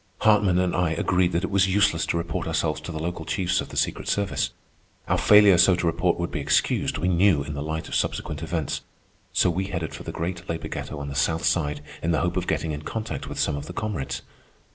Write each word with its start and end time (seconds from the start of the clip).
Hartman 0.21 0.57
and 0.57 0.75
I 0.75 0.93
agreed 0.93 1.31
that 1.33 1.43
it 1.43 1.51
was 1.51 1.67
useless 1.67 2.07
to 2.07 2.17
report 2.17 2.47
ourselves 2.47 2.81
to 2.81 2.91
the 2.91 2.97
local 2.97 3.23
chiefs 3.23 3.61
of 3.61 3.69
the 3.69 3.77
secret 3.77 4.07
service. 4.07 4.49
Our 5.07 5.15
failure 5.19 5.59
so 5.59 5.75
to 5.75 5.85
report 5.85 6.17
would 6.17 6.31
be 6.31 6.39
excused, 6.39 6.97
we 6.97 7.07
knew, 7.07 7.43
in 7.43 7.53
the 7.53 7.61
light 7.61 7.87
of 7.87 7.93
subsequent 7.93 8.41
events. 8.41 8.81
So 9.31 9.51
we 9.51 9.65
headed 9.65 9.93
for 9.93 10.01
the 10.01 10.11
great 10.11 10.49
labor 10.49 10.69
ghetto 10.69 10.97
on 10.97 11.09
the 11.09 11.13
South 11.13 11.45
Side 11.45 11.81
in 12.01 12.09
the 12.09 12.21
hope 12.21 12.35
of 12.35 12.47
getting 12.47 12.71
in 12.71 12.81
contact 12.81 13.29
with 13.29 13.37
some 13.37 13.55
of 13.55 13.67
the 13.67 13.73
comrades. 13.73 14.23